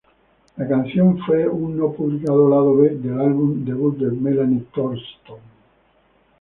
[0.57, 5.37] La canción fue un no-publicado lado B del álbum debut de Melanie Thornton.